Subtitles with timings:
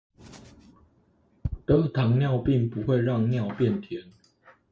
[1.63, 4.01] 得糖尿病不會讓尿變甜